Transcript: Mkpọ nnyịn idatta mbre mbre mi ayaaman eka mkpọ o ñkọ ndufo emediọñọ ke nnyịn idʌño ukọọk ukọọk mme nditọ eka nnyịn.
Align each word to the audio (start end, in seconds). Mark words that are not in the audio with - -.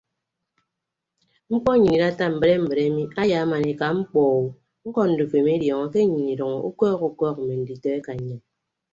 Mkpọ 1.51 1.71
nnyịn 1.75 1.95
idatta 1.97 2.25
mbre 2.35 2.53
mbre 2.63 2.83
mi 2.95 3.03
ayaaman 3.21 3.65
eka 3.71 3.87
mkpọ 3.97 4.19
o 4.35 4.37
ñkọ 4.87 5.01
ndufo 5.11 5.35
emediọñọ 5.41 5.85
ke 5.93 5.99
nnyịn 6.03 6.31
idʌño 6.33 6.57
ukọọk 6.69 7.01
ukọọk 7.09 7.35
mme 7.39 7.53
nditọ 7.59 7.89
eka 7.97 8.11
nnyịn. 8.15 8.41